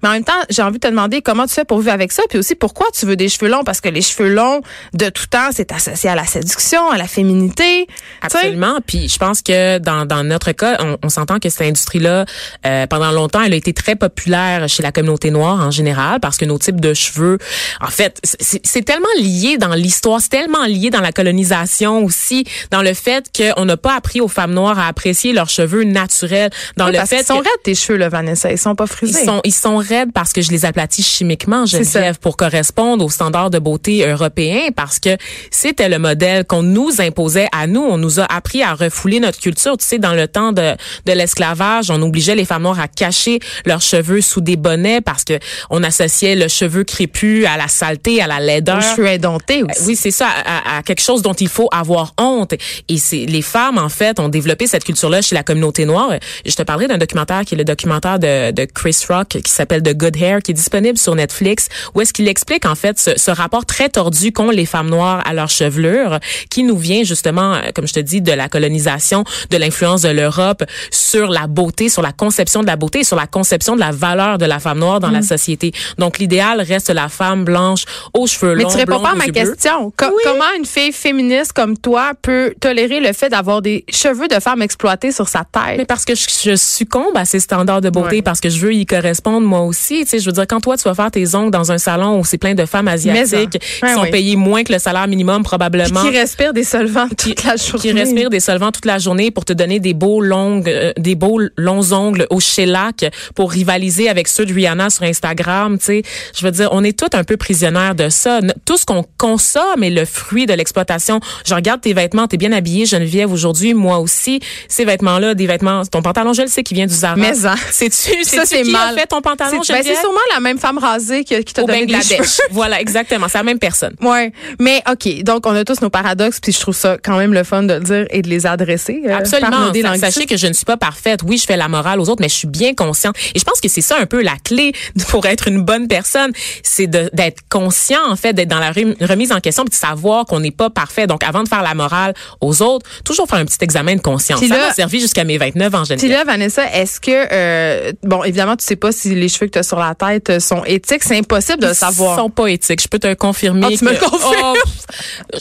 mais 0.03 0.09
en 0.09 0.13
même 0.13 0.25
temps, 0.25 0.33
j'ai 0.51 0.63
envie 0.63 0.79
de 0.79 0.87
te 0.87 0.89
demander 0.89 1.23
comment 1.23 1.47
tu 1.47 1.55
fais 1.55 1.65
pour 1.65 1.79
vivre 1.79 1.93
avec 1.93 2.13
ça, 2.13 2.23
puis 2.29 2.39
aussi 2.39 2.55
pourquoi 2.55 2.87
tu 2.99 3.07
veux 3.07 3.17
des 3.17 3.29
cheveux 3.29 3.51
longs, 3.51 3.65
parce 3.65 3.81
que 3.81 3.89
les 3.89 4.03
cheveux 4.03 4.29
longs, 4.29 4.61
de 4.93 5.09
tout 5.09 5.27
temps, 5.27 5.51
c'est 5.53 5.73
associé 5.73 6.11
à 6.11 6.15
la 6.15 6.25
séduction, 6.25 6.89
à 6.91 6.99
la 6.99 7.07
féminité. 7.07 7.87
Absolument. 8.23 8.79
Puis 8.87 9.09
je 9.09 9.19
pense 9.19 9.43
que 9.43 9.79
dans, 9.79 10.07
dans 10.07 10.25
notre 10.25 10.53
cas, 10.53 10.77
on, 10.81 10.97
on 11.03 11.09
s'entend 11.09 11.39
que 11.39 11.49
cette 11.49 11.67
industrie-là, 11.67 12.25
euh, 12.67 12.87
pendant 12.87 13.11
longtemps, 13.13 13.43
elle 13.43 13.53
a 13.53 13.57
été 13.57 13.73
très 13.73 13.97
populaire 13.97 14.69
chez 14.69 14.83
la 14.83 14.93
communauté 14.93 15.31
noire 15.31 15.61
en 15.61 15.71
général 15.71 16.21
parce 16.21 16.37
que 16.37 16.45
nos 16.45 16.59
types 16.59 16.81
de 16.81 16.95
cheveux, 16.95 17.39
en 17.81 17.89
fait, 17.89 18.21
c'est 18.41 18.85
tellement 18.85 19.07
lié 19.19 19.59
dans 19.59 19.75
l'histoire, 19.75 20.21
c'est 20.21 20.31
tellement 20.31 20.65
lié 20.65 20.91
dans 20.91 21.01
la 21.01 21.13
colonisation 21.13 22.05
aussi, 22.05 22.45
dans 22.71 22.83
le 22.83 22.95
fait 22.95 23.31
qu'on 23.37 23.65
n'a 23.65 23.77
pas 23.77 23.97
appris 23.97 24.21
aux 24.21 24.29
femmes 24.29 24.55
noires 24.55 24.79
à 24.79 24.89
apprécier 24.89 25.33
leurs 25.33 25.51
cheveux 25.51 25.85
naturels, 25.85 26.51
dans 26.77 26.87
oui, 26.87 26.93
le 26.93 26.99
parce 26.99 27.11
fait 27.11 27.17
qu'ils 27.19 27.27
sont 27.27 27.39
raides 27.39 27.63
tes 27.63 27.75
cheveux 27.75 27.99
là, 27.99 28.09
Vanessa, 28.09 28.51
ils 28.51 28.59
sont 28.59 28.75
pas 28.75 28.87
frisés. 28.87 29.21
Ils 29.23 29.27
sont 29.27 29.41
ils 29.45 29.55
sont 29.55 29.77
raides 29.77 30.13
parce 30.13 30.33
que 30.33 30.43
je 30.43 30.51
les 30.51 30.65
aplatis 30.65 31.03
chimiquement, 31.03 31.67
Geneviève, 31.67 32.19
pour 32.19 32.37
correspondre 32.37 33.05
aux 33.05 33.11
standards 33.11 33.51
de 33.51 33.59
beauté 33.59 34.07
européens 34.07 34.69
parce 34.75 34.99
que 34.99 35.17
c'était 35.51 35.89
le 35.89 35.99
modèle 35.99 36.45
qu'on 36.45 36.63
nous 36.63 37.01
imposait 37.01 37.49
à 37.53 37.67
nous, 37.67 37.83
on 37.83 37.99
nous 38.05 38.21
a 38.21 38.25
appris 38.25 38.63
à 38.63 38.75
refouler 38.75 39.21
notre 39.21 39.41
culture. 39.41 39.77
Tu 39.77 39.85
sais, 39.85 39.99
dans 39.99 40.13
le 40.13 40.29
temps 40.29 40.53
de, 40.53 40.75
de 41.07 41.13
l'esclavage, 41.13 41.91
on 41.91 42.01
obligeait 42.03 42.35
les 42.35 42.45
femmes 42.45 42.63
noires 42.63 42.81
à 42.81 42.89
cacher 42.89 43.41
leurs 43.65 43.81
cheveux 43.81 44.21
sous 44.21 44.41
des 44.41 44.57
bonnets 44.57 45.01
parce 45.01 45.25
que 45.25 45.39
on 45.71 45.83
associait 45.83 46.37
le 46.37 46.49
cheveu 46.49 46.85
crépus 46.85 47.47
à 47.47 47.57
la 47.57 47.69
saleté, 47.69 48.21
à 48.21 48.27
la 48.27 48.41
laideur. 48.41 48.79
Les 48.79 48.97
cheveux 48.97 49.07
indomptés 49.09 49.63
aussi. 49.63 49.83
Oui, 49.87 49.97
c'est 49.97 50.11
ça, 50.11 50.29
à, 50.29 50.79
à, 50.79 50.83
quelque 50.83 51.03
chose 51.03 51.23
dont 51.23 51.33
il 51.33 51.49
faut 51.49 51.69
avoir 51.73 52.15
honte. 52.19 52.55
Et 52.89 52.99
c'est 52.99 53.25
les 53.27 53.43
femmes, 53.43 53.79
en 53.79 53.89
fait, 53.89 54.21
ont 54.21 54.29
développé 54.29 54.67
cette 54.67 54.85
culture-là 54.85 55.23
chez 55.23 55.35
la 55.35 55.43
communauté 55.43 55.87
noire. 55.87 56.11
Je 56.45 56.55
te 56.55 56.63
parlais 56.63 56.87
d'un 56.87 56.99
documentaire 56.99 57.45
qui 57.45 57.55
est 57.55 57.59
le 57.59 57.65
documentaire 57.65 58.19
de, 58.19 58.51
de 58.51 58.65
Chris 58.65 58.97
Rock 59.09 59.29
qui 59.29 59.51
s'appelle 59.51 59.83
The 59.83 59.97
Good 59.97 60.17
Hair, 60.17 60.43
qui 60.43 60.51
est 60.51 60.55
disponible 60.55 60.99
sur 60.99 61.15
Netflix, 61.15 61.69
où 61.95 62.01
est-ce 62.01 62.13
qu'il 62.13 62.29
explique, 62.29 62.67
en 62.67 62.75
fait, 62.75 62.99
ce, 62.99 63.11
ce 63.17 63.31
rapport 63.31 63.65
très 63.65 63.89
tordu 63.89 64.33
qu'ont 64.33 64.51
les 64.51 64.67
femmes 64.67 64.91
noires 64.91 65.23
à 65.27 65.33
leur 65.33 65.49
chevelure, 65.49 66.19
qui 66.51 66.63
nous 66.63 66.77
vient 66.77 67.05
justement, 67.05 67.61
comme 67.75 67.84
je 67.87 67.95
te 67.95 68.01
dis, 68.01 68.21
de 68.21 68.33
la 68.33 68.49
colonisation, 68.49 69.25
de 69.51 69.57
l'influence 69.57 70.03
de 70.03 70.09
l'Europe 70.09 70.65
sur 70.91 71.29
la 71.29 71.47
beauté, 71.47 71.89
sur 71.89 72.03
la 72.03 72.13
conception 72.13 72.63
de 72.63 72.67
la 72.67 72.77
beauté 72.77 73.01
et 73.01 73.05
sur 73.05 73.17
la 73.17 73.27
conception 73.27 73.75
de 73.75 73.81
la 73.81 73.91
valeur 73.91 74.39
de 74.39 74.45
la 74.45 74.59
femme 74.59 74.79
noire 74.79 75.01
dans 75.01 75.09
mm. 75.09 75.15
la 75.15 75.23
société. 75.23 75.73
Donc, 75.99 76.19
l'idéal 76.19 76.61
reste 76.61 76.91
la 76.91 77.09
femme 77.09 77.45
blanche 77.45 77.85
aux 78.13 78.27
cheveux 78.27 78.55
longs, 78.55 78.65
Mais 78.67 78.73
tu 78.73 78.77
réponds 78.77 79.01
pas 79.01 79.11
à 79.11 79.15
ma 79.15 79.29
question. 79.29 79.87
Oui. 79.87 80.23
Comment 80.25 80.45
une 80.57 80.65
fille 80.65 80.93
féministe 80.93 81.53
comme 81.53 81.77
toi 81.79 82.13
peut 82.21 82.55
tolérer 82.61 83.01
le 83.01 83.13
fait 83.13 83.29
d'avoir 83.29 83.63
des 83.63 83.85
cheveux 83.89 84.29
de 84.29 84.41
femme 84.41 84.63
exploités 84.63 85.13
sur 85.13 85.29
sa 85.29 85.41
tête? 85.41 85.79
Mais 85.79 85.85
parce 85.85 86.05
que 86.05 86.15
je, 86.15 86.27
je 86.45 86.57
succombe 86.57 87.17
à 87.17 87.25
ces 87.25 87.41
standards 87.41 87.81
de 87.81 87.91
beauté, 87.91 88.17
ouais. 88.17 88.23
parce 88.23 88.41
que 88.41 88.49
je 88.49 88.59
veux 88.59 88.75
y 88.75 88.87
correspondre 88.87 89.47
moi 89.47 89.61
aussi. 89.61 90.03
Tu 90.05 90.11
sais, 90.11 90.19
je 90.19 90.27
veux 90.27 90.33
dire, 90.33 90.47
quand 90.47 90.61
toi, 90.61 90.77
tu 90.77 90.85
vas 90.85 90.95
faire 90.95 91.11
tes 91.11 91.35
ongles 91.35 91.51
dans 91.51 91.73
un 91.73 91.79
salon 91.79 92.19
où 92.19 92.25
c'est 92.25 92.39
plein 92.39 92.55
de 92.55 92.65
femmes 92.65 92.89
asiatiques 92.89 93.59
qui 93.59 93.85
ouais, 93.85 93.95
sont 93.95 94.03
oui. 94.03 94.11
payées 94.11 94.37
moins 94.37 94.65
que 94.65 94.73
le 94.73 94.79
salaire 94.79 95.07
minimum 95.09 95.43
probablement. 95.43 96.01
Puis 96.03 96.11
qui 96.11 96.19
respirent 96.19 96.53
des 96.53 96.65
solvants 96.65 97.09
toute 97.09 97.45
la 97.45 97.57
journée. 97.57 97.74
Qui 97.81 97.93
respirent 97.93 98.31
des 98.31 98.41
solvants 98.41 98.73
toute 98.73 98.85
la 98.85 98.99
journée 98.99 99.31
pour 99.31 99.45
te 99.45 99.53
donner 99.53 99.81
des 99.81 99.95
beaux 99.95 100.21
longs, 100.21 100.63
euh, 100.67 100.93
des 100.97 101.15
beaux 101.15 101.41
longs 101.57 101.93
ongles 101.93 102.27
au 102.31 102.41
shellac 102.41 103.05
pour 103.35 103.51
rivaliser 103.51 104.09
avec 104.09 104.29
ceux 104.29 104.47
de 104.47 104.55
Rihanna 104.55 104.91
sur 104.91 105.05
Instagram. 105.05 105.79
Tu 105.79 105.85
sais, 105.85 106.03
je 106.37 106.45
veux 106.45 106.51
dire, 106.51 106.69
on 106.73 106.85
est 106.85 106.99
tous 106.99 107.17
un 107.17 107.25
peu 107.25 107.37
prisonnières 107.37 107.95
de 107.95 108.09
ça. 108.09 108.41
Tout 108.65 108.77
ce 108.77 108.85
qu'on 108.85 109.05
consomme 109.19 109.83
est 109.83 109.91
le 109.91 110.05
fruit 110.05 110.47
de 110.47 110.55
l'exploitation. 110.55 111.21
Je 111.45 111.55
regarde 111.55 111.81
tes 111.81 111.93
vêtements, 111.93 112.27
t'es 112.27 112.37
bien 112.37 112.53
habillée, 112.53 112.87
Geneviève, 112.87 113.33
aujourd'hui, 113.33 113.75
moi 113.75 113.99
aussi. 113.99 114.41
Ces 114.69 114.85
vêtements-là, 114.85 115.35
des 115.35 115.47
vêtements, 115.47 115.85
ton 115.85 116.03
pantalon, 116.03 116.33
je 116.33 116.43
le 116.43 116.49
sais, 116.49 116.63
qui 116.63 116.75
vient 116.75 116.87
du 116.87 116.95
Zara. 116.95 117.17
Mais 117.17 117.35
ça, 117.35 117.55
c'est-tu, 117.71 118.25
ça 118.25 118.45
c'est 118.45 118.63
qui 118.63 118.71
mal. 118.71 118.95
a 118.95 119.01
fait 119.01 119.07
ton 119.07 119.21
pantalon, 119.21 119.63
c'est, 119.63 119.73
ben, 119.73 119.83
c'est 119.83 119.97
sûrement 119.97 120.19
la 120.33 120.41
même 120.41 120.59
femme 120.59 120.79
rasée 120.79 121.25
qui, 121.25 121.43
qui 121.45 121.55
t'a 121.55 121.63
donné 121.63 121.87
des 121.87 121.95
cheveux. 121.95 122.25
voilà, 122.51 122.81
exactement. 122.81 123.27
C'est 123.29 123.39
la 123.39 123.45
même 123.45 123.59
personne. 123.59 123.95
Ouais. 124.01 124.33
Mais, 124.61 124.83
OK. 124.91 125.23
Donc, 125.23 125.47
on 125.47 125.55
a 125.55 125.65
tous 125.65 125.81
nos 125.81 125.91
paradoxes, 125.91 126.41
puis 126.41 126.53
je 126.53 126.61
trouve 126.61 126.77
ça 126.77 126.97
quand 127.03 127.17
même 127.17 127.33
le 127.33 127.45
fun 127.45 127.64
bonne 127.67 127.67
de 127.67 127.75
le 127.75 127.81
dire 127.81 128.07
et 128.11 128.23
de 128.23 128.29
les 128.29 128.47
adresser. 128.47 129.03
euh, 129.05 129.09
par 129.09 129.19
Absolument. 129.19 129.51
languistes. 129.67 129.97
Sachez 130.01 130.27
que 130.27 130.37
je 130.37 130.47
ne 130.47 130.53
suis 130.53 130.65
pas 130.65 130.77
parfaite. 130.77 131.21
Oui, 131.25 131.39
je 131.39 131.45
fais 131.47 131.57
la 131.57 131.69
morale 131.69 132.01
aux 132.01 132.09
autres, 132.09 132.21
mais 132.21 132.29
je 132.29 132.35
suis 132.35 132.49
bien 132.49 132.75
consciente. 132.75 133.17
Et 133.35 133.39
je 133.39 133.45
pense 133.45 133.61
que 133.61 133.69
c'est 133.69 133.81
ça 133.81 133.97
un 133.99 134.07
peu 134.07 134.23
la 134.23 134.37
clé 134.45 134.73
pour 135.09 135.27
être 135.27 135.49
une 135.49 135.63
bonne 135.63 135.89
personne, 135.89 136.33
c'est 136.63 136.87
d'être 136.87 137.43
conscient 137.49 138.01
en 138.09 138.17
fait, 138.17 138.33
d'être 138.33 138.49
dans 138.49 138.59
la 138.59 138.73
rem- 138.73 138.95
remise 139.01 139.33
en 139.33 139.41
question, 139.41 139.65
puis 139.65 139.71
de 139.71 139.75
savoir 139.75 140.25
qu'on 140.27 140.41
n'est 140.41 140.51
pas 140.51 140.71
parfait. 140.71 141.07
Donc, 141.07 141.23
avant 141.25 141.43
de 141.43 141.49
faire 141.49 141.63
la 141.63 141.75
morale 141.75 142.15
aux 142.41 142.63
autres, 142.63 142.87
toujours 143.05 143.27
faire 143.29 143.39
un 143.39 143.45
petit 143.45 143.59
examen 143.63 143.97
de 143.97 144.01
conscience. 144.01 144.41
Puis 144.41 144.49
ça 144.49 144.57
m'a 144.59 144.73
servi 144.73 145.01
jusqu'à 145.01 145.25
mes 145.25 145.39
29 145.39 145.75
ans, 145.75 145.83
Puis 145.85 145.89
Geneviève. 145.99 146.11
là, 146.19 146.25
Vanessa, 146.25 146.71
est-ce 146.73 147.01
que 147.01 147.11
euh, 147.33 147.93
bon, 148.03 148.23
évidemment, 148.25 148.57
tu 148.57 148.65
sais 148.65 148.77
pas 148.77 148.93
si 148.93 149.15
les 149.15 149.29
cheveux 149.29 149.47
que 149.47 149.53
tu 149.53 149.59
as 149.59 149.63
sur 149.63 149.79
la 149.79 149.95
tête 149.95 150.31
euh, 150.31 150.41
sont 150.41 150.65
éthiques, 150.65 151.03
c'est 151.05 151.17
impossible 151.19 151.61
de 151.63 151.69
le 151.69 151.75
savoir. 151.75 152.17
Ils 152.19 152.21
sont 152.23 152.31
pas 152.31 152.47
éthiques. 152.49 152.83
Je 152.83 152.89
peux 152.89 152.99
te 152.99 153.13
confirmer. 153.15 153.67
Ah, 153.73 153.77
tu 153.77 153.85
me 153.85 153.91
que- 153.91 153.95
le 153.95 154.01
confirmes? 154.11 154.55
Oh, 154.55 154.55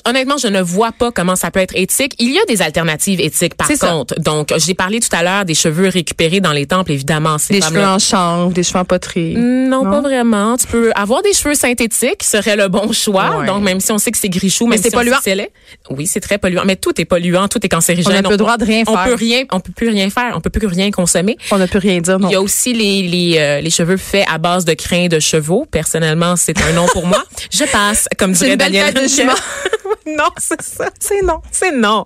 honnêtement, 0.06 0.38
je 0.38 0.48
ne 0.48 0.62
vois 0.62 0.92
pas 0.92 1.12
comment 1.12 1.36
ça 1.36 1.52
peut 1.52 1.60
être 1.60 1.76
éthique. 1.76 2.13
Il 2.20 2.32
y 2.32 2.40
a 2.40 2.46
des 2.48 2.62
alternatives 2.62 3.20
éthiques, 3.20 3.56
par 3.56 3.68
C'est 3.68 3.76
ça. 3.76 3.88
contre. 3.88 4.16
Donc, 4.20 4.54
j'ai 4.58 4.74
parlé 4.74 5.00
tout 5.00 5.10
à 5.16 5.24
l'heure 5.24 5.46
des 5.46 5.54
cheveux 5.54 5.88
récupérés 5.88 6.40
dans 6.40 6.52
les 6.54 6.66
temples, 6.66 6.92
évidemment. 6.92 7.38
Des 7.50 7.62
cheveux 7.62 7.84
en 7.84 8.00
chanvre, 8.00 8.52
des 8.52 8.64
cheveux 8.64 8.80
en 8.80 8.86
poterie. 8.86 9.36
Non, 9.36 9.84
pas 9.84 10.02
vraiment. 10.02 10.58
Tu 10.58 10.68
peux 10.68 10.92
avoir 10.96 11.22
des 11.22 11.34
cheveux 11.34 11.56
synthétiques, 11.56 12.24
serait 12.24 12.56
le 12.56 12.68
bon 12.68 12.92
choix. 12.92 13.38
Ouais. 13.40 13.48
Donc, 13.48 13.64
même 13.64 13.80
si 13.80 13.92
on 13.92 13.98
sait 13.98 14.12
que 14.12 14.18
c'est 14.18 14.30
grichou, 14.30 14.68
Mais 14.68 14.78
c'est 14.78 14.90
si 14.90 14.96
on 14.96 15.00
polluant. 15.00 15.18
c'est. 15.24 15.52
Oui, 15.90 16.08
c'est 16.08 16.20
très 16.20 16.38
polluant. 16.38 16.64
Mais 16.66 16.76
tout 16.76 17.00
est 17.00 17.06
polluant, 17.06 17.48
tout 17.48 17.64
est 17.66 17.70
cancérigène. 17.70 18.12
On 18.12 18.16
n'a 18.16 18.24
pas 18.24 18.30
le 18.30 18.38
droit 18.38 18.58
de 18.58 18.66
rien 18.66 18.84
on 18.88 18.94
faire. 18.96 19.06
peut 19.06 19.16
rien, 19.16 19.44
on 19.52 19.60
peut 19.60 19.72
plus 19.76 19.90
rien 19.90 20.10
faire. 20.10 20.34
On 20.36 20.42
peut 20.42 20.50
plus 20.50 20.68
rien 20.68 20.92
consommer. 20.92 21.38
On 21.52 21.58
ne 21.58 21.66
peut 21.66 21.80
rien 21.80 22.00
dire, 22.02 22.20
non. 22.20 22.30
Il 22.30 22.34
y 22.34 22.36
a 22.36 22.42
aussi 22.42 22.74
les, 22.74 23.02
les, 23.04 23.38
euh, 23.40 23.62
les 23.62 23.70
cheveux 23.70 23.98
faits 23.98 24.26
à 24.32 24.38
base 24.38 24.66
de 24.66 24.74
crins 24.74 25.08
de 25.08 25.20
chevaux. 25.20 25.66
Personnellement, 25.70 26.36
c'est 26.36 26.60
un 26.62 26.74
nom 26.74 26.86
pour 26.92 27.08
moi. 27.08 27.24
Je 27.52 27.64
passe, 27.66 28.08
comme 28.18 28.34
dirait 28.34 28.58
Daniel. 28.58 28.94
non, 30.18 30.30
c'est 30.38 30.62
ça. 30.62 30.90
C'est 31.00 31.22
non. 31.22 31.40
C'est 31.52 31.72
non. 31.72 32.04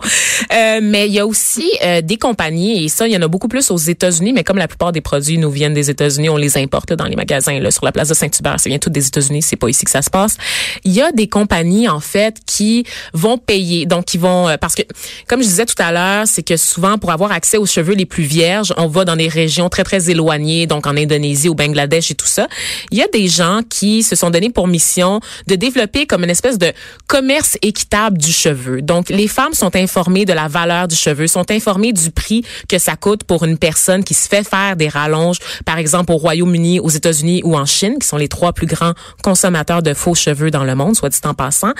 Euh, 0.54 0.80
mais 0.82 1.08
il 1.08 1.14
y 1.14 1.20
a 1.20 1.26
aussi 1.26 1.70
euh, 1.84 2.02
des 2.02 2.18
compagnies, 2.18 2.86
et 2.86 2.90
ça, 2.90 3.08
il 3.08 3.14
y 3.14 3.18
en 3.18 3.22
a 3.22 3.28
beaucoup 3.28 3.48
plus 3.48 3.72
aux 3.72 3.78
États-Unis, 3.78 4.34
mais 4.34 4.44
comme 4.44 4.58
la 4.58 4.68
plupart 4.68 4.92
des 4.92 5.02
produits 5.02 5.38
nous 5.38 5.50
viennent 5.50 5.74
des 5.74 5.90
États-Unis, 5.90 6.30
on 6.30 6.38
les 6.38 6.58
importe 6.58 6.94
dans 6.94 7.06
les 7.06 7.16
magasins, 7.16 7.60
là, 7.60 7.72
sur 7.72 7.86
la 7.86 7.92
place 7.92 8.10
de 8.10 8.14
Saint-Hubert. 8.14 8.60
Ça 8.60 8.70
vient 8.70 8.80
tout 8.80 8.90
des 8.90 9.08
États-Unis, 9.08 9.42
c'est 9.42 9.56
pas 9.56 9.70
ici 9.70 9.86
que 9.86 9.92
ça 9.92 10.02
se 10.02 10.10
passe. 10.10 10.38
Il 10.84 10.94
y 10.94 11.02
a 11.02 11.12
des 11.12 11.28
compagnies, 11.28 11.90
en 11.90 12.00
fait, 12.00 12.38
qui 12.46 12.86
vont 13.14 13.38
payer. 13.38 13.86
Donc, 13.86 14.06
qui 14.06 14.18
vont... 14.18 14.48
euh, 14.48 14.58
parce 14.58 14.76
que, 14.76 14.84
comme 15.28 15.42
je 15.42 15.48
disais 15.48 15.66
tout 15.66 15.82
à 15.82 15.92
l'heure, 15.92 16.28
c'est 16.28 16.44
que 16.44 16.58
souvent, 16.58 16.98
pour 16.98 17.12
avoir 17.12 17.32
accès 17.32 17.58
aux 17.58 17.66
cheveux 17.66 17.96
les 17.96 18.06
plus 18.06 18.24
vierges, 18.24 18.74
on 18.78 18.88
va 18.88 19.06
dans 19.06 19.16
des 19.16 19.28
régions 19.28 19.70
très, 19.70 19.84
très 19.84 20.10
éloignées, 20.10 20.68
donc 20.68 20.86
en 20.86 20.96
Indonésie, 20.96 21.50
au 21.50 21.56
Bangladesh 21.56 22.12
et 22.12 22.16
tout 22.16 22.28
ça. 22.28 22.48
Il 22.92 22.98
y 22.98 23.02
a 23.02 23.08
des 23.08 23.28
gens 23.28 23.62
qui 23.68 24.04
se 24.04 24.16
sont 24.16 24.30
donnés 24.30 24.50
pour 24.50 24.68
mission 24.68 25.20
de 25.48 25.56
développer 25.56 26.06
comme 26.06 26.24
une 26.24 26.30
espèce 26.30 26.58
de 26.58 26.72
commerce 27.08 27.58
équitable 27.62 27.87
du 28.12 28.32
cheveu. 28.32 28.82
Donc, 28.82 29.10
les 29.10 29.28
femmes 29.28 29.54
sont 29.54 29.76
informées 29.76 30.26
de 30.26 30.34
la 30.34 30.48
valeur 30.48 30.88
du 30.88 30.96
cheveu, 30.96 31.28
sont 31.28 31.50
informées 31.52 31.94
du 31.94 32.12
prix 32.12 32.46
que 32.70 32.78
ça 32.78 32.96
coûte 32.96 33.24
pour 33.24 33.44
une 33.44 33.58
personne 33.58 34.04
qui 34.04 34.14
se 34.14 34.28
fait 34.28 34.48
faire 34.48 34.76
des 34.76 34.88
rallonges, 34.88 35.40
par 35.66 35.78
exemple 35.78 36.12
au 36.12 36.18
Royaume-Uni, 36.18 36.80
aux 36.80 36.90
États-Unis 36.90 37.42
ou 37.44 37.58
en 37.58 37.66
Chine, 37.66 37.96
qui 38.00 38.08
sont 38.08 38.18
les 38.18 38.28
trois 38.28 38.54
plus 38.54 38.68
grands 38.68 38.94
consommateurs 39.24 39.82
de 39.82 39.94
faux 39.94 40.16
cheveux 40.16 40.52
dans 40.52 40.64
le 40.64 40.76
monde, 40.76 40.96
soit 40.96 41.10
dit 41.10 41.20
en 41.24 41.34
passant. 41.34 41.72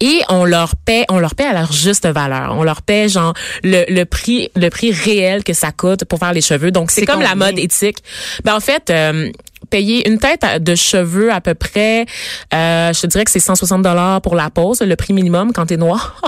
Et 0.00 0.20
on 0.28 0.44
leur 0.44 0.76
paie, 0.76 1.04
on 1.08 1.18
leur 1.18 1.34
paie 1.34 1.44
à 1.44 1.52
leur 1.52 1.72
juste 1.72 2.06
valeur. 2.06 2.56
On 2.56 2.64
leur 2.64 2.82
paie 2.82 3.08
genre 3.08 3.34
le, 3.62 3.84
le 3.88 4.04
prix, 4.04 4.50
le 4.56 4.68
prix 4.70 4.92
réel 4.92 5.44
que 5.44 5.52
ça 5.52 5.72
coûte 5.72 6.04
pour 6.04 6.18
faire 6.18 6.32
les 6.32 6.40
cheveux. 6.40 6.70
Donc, 6.70 6.90
c'est 6.90 7.06
comme 7.06 7.22
la 7.22 7.34
mode 7.34 7.58
éthique. 7.58 7.98
Ben, 8.44 8.54
en 8.54 8.60
fait, 8.60 8.90
euh, 8.90 9.30
payer 9.70 10.08
une 10.08 10.18
tête 10.18 10.44
de 10.62 10.74
cheveux 10.74 11.32
à 11.32 11.40
peu 11.40 11.54
près, 11.54 12.06
euh, 12.54 12.92
je 12.92 13.00
te 13.00 13.06
dirais 13.06 13.24
que 13.24 13.30
c'est 13.30 13.40
160 13.40 13.82
dollars 13.82 14.20
pour 14.20 14.34
la 14.34 14.50
pose, 14.50 14.80
le 14.82 14.96
prix 14.96 15.12
minimum 15.12 15.52
quand 15.52 15.66
t'es 15.66 15.76
noir. 15.76 16.20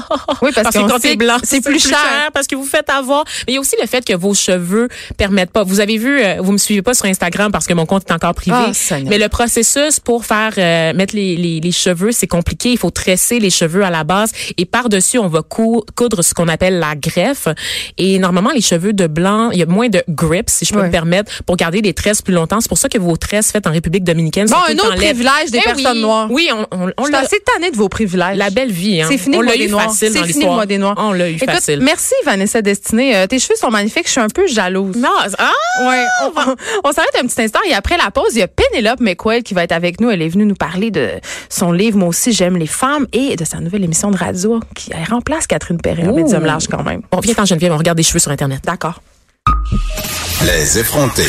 Oui, 0.43 0.51
parce, 0.55 0.69
Parce 0.73 0.77
que 0.87 0.91
quand 0.91 0.99
t'es 0.99 1.17
blanc, 1.17 1.37
c'est 1.43 1.61
plus 1.63 1.79
cher. 1.81 1.99
parce 2.33 2.47
que 2.47 2.55
vous 2.57 2.65
faites 2.65 2.89
avoir. 2.91 3.25
Mais 3.47 3.53
il 3.53 3.55
y 3.55 3.59
a 3.59 3.61
aussi 3.61 3.77
le 3.81 3.87
fait 3.87 4.05
que 4.05 4.15
vos 4.15 4.35
cheveux 4.35 4.89
permettent 5.17 5.51
pas. 5.51 5.65
Vous 5.65 5.81
avez 5.81 5.97
vu, 5.99 6.21
euh, 6.23 6.37
vous 6.41 6.53
me 6.53 6.59
suivez 6.59 6.83
pas 6.83 6.95
sur 6.95 7.07
Instagram 7.07 7.51
parce 7.53 7.67
que 7.67 7.75
mon 7.75 7.87
compte 7.87 8.05
est 8.09 8.13
encore 8.13 8.35
privé. 8.35 8.57
Seigneur. 8.73 9.11
mais 9.11 9.19
le 9.19 9.29
processus 9.29 10.01
pour 10.01 10.25
faire 10.25 10.53
euh, 10.59 10.93
mettre 10.95 11.15
les, 11.15 11.37
les, 11.37 11.61
les 11.61 11.73
cheveux, 11.73 12.13
c'est 12.13 12.27
compliqué. 12.27 12.71
Il 12.71 12.79
faut 12.79 12.91
tresser 12.91 13.39
les 13.41 13.51
cheveux 13.51 13.85
à 13.85 13.91
la 13.91 14.05
base 14.05 14.31
et 14.57 14.65
par 14.65 14.89
dessus, 14.89 15.19
on 15.19 15.29
va 15.29 15.43
cou- 15.43 15.83
coudre 15.97 16.23
ce 16.23 16.35
qu'on 16.35 16.49
appelle 16.49 16.79
la 16.79 16.95
greffe. 16.95 17.49
Et 17.99 18.19
normalement, 18.19 18.51
les 18.51 18.61
cheveux 18.61 18.93
de 18.93 19.07
blanc, 19.07 19.51
il 19.51 19.59
y 19.59 19.63
a 19.63 19.67
moins 19.67 19.89
de 19.89 20.03
grip, 20.09 20.49
si 20.51 20.65
je 20.65 20.73
peux 20.73 20.81
Ouais. 20.81 20.87
me 20.87 20.91
permettre, 20.93 21.43
pour 21.45 21.57
garder 21.57 21.81
les 21.83 21.95
tresses 21.95 22.23
plus 22.23 22.35
longtemps. 22.35 22.61
C'est 22.61 22.69
pour 22.69 22.79
ça 22.79 22.89
que 22.89 22.99
vos 22.99 23.17
tresses 23.17 23.32
faites 23.41 23.67
en 23.67 23.73
République 23.73 24.05
dominicaine 24.05 24.47
Bon, 24.49 24.57
un 24.69 24.75
autre 24.75 24.97
privilège 24.97 25.51
des 25.51 25.59
Eh 25.59 25.63
personnes 25.63 25.93
oui. 25.97 26.01
noires. 26.03 26.29
Oui, 26.31 26.51
on, 26.53 26.67
on, 26.71 26.85
on 26.85 26.87
Je 26.99 27.05
suis 27.05 27.13
l'a. 27.13 27.19
assez 27.21 27.41
tannée 27.55 27.71
de 27.71 27.77
vos 27.77 27.89
privilèges. 27.89 28.37
La 28.37 28.51
belle 28.51 28.71
vie, 28.73 29.01
hein. 29.01 29.07
C'est 29.11 29.17
fini 29.19 29.37
on 29.37 29.41
le 29.41 29.47
mois 29.47 29.55
l'a 29.55 29.59
des 29.59 29.69
eu 29.69 29.71
Noirs. 29.71 29.85
facile 29.85 30.09
dans 30.13 30.21
fini 30.21 30.27
l'histoire. 30.35 30.55
mois 30.55 30.67
des 30.67 30.79
Noirs. 30.79 30.95
On 30.99 31.13
l'a 31.13 31.31
eu 31.31 31.35
Écoute, 31.37 31.51
facile. 31.51 31.81
merci 31.81 32.15
Vanessa 32.27 32.61
Destinée. 32.61 33.17
Euh, 33.17 33.27
tes 33.27 33.39
cheveux 33.39 33.57
sont 33.57 33.71
magnifiques. 33.71 34.07
Je 34.07 34.11
suis 34.13 34.21
un 34.21 34.29
peu 34.29 34.47
jalouse. 34.47 34.97
Non, 34.97 35.09
ah! 35.39 35.51
Ouais, 35.89 36.05
on, 36.25 36.31
on 36.85 36.93
s'arrête 36.93 37.17
un 37.23 37.27
petit 37.27 37.41
instant 37.41 37.61
et 37.69 37.73
après 37.75 37.97
la 37.97 38.11
pause, 38.11 38.33
il 38.35 38.41
y 38.41 38.43
a 38.43 38.49
Penelope 38.49 39.01
McQuaid 39.01 39.43
qui 39.45 39.55
va 39.55 39.63
être 39.65 39.73
avec 39.73 40.01
nous. 40.01 40.11
Elle 40.11 40.21
est 40.23 40.29
venue 40.29 40.45
nous 40.45 40.55
parler 40.55 40.91
de 40.91 41.09
son 41.49 41.73
livre 41.73 41.97
Moi 41.99 42.09
aussi 42.09 42.33
j'aime 42.33 42.57
les 42.57 42.67
femmes 42.67 43.07
et 43.13 43.37
de 43.37 43.45
sa 43.45 43.59
nouvelle 43.59 43.85
émission 43.85 44.11
de 44.11 44.17
radio 44.17 44.61
qui 44.75 44.91
elle 44.93 45.11
remplace 45.13 45.47
Catherine 45.47 45.81
Perret 45.81 46.07
en 46.09 46.15
médium 46.15 46.45
large 46.45 46.67
quand 46.71 46.83
même. 46.83 47.03
On 47.13 47.21
vient 47.21 47.35
en 47.39 47.45
Geneviève, 47.45 47.73
on 47.73 47.79
regarde 47.79 47.97
des 47.97 48.03
cheveux 48.03 48.19
sur 48.19 48.31
Internet. 48.31 48.61
D'accord. 48.65 49.01
Les 50.45 50.79
effrontés. 50.79 51.23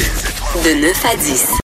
De 0.63 0.81
9 0.81 1.05
à 1.05 1.15
10. 1.15 1.43